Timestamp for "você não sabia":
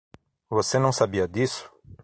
0.49-1.27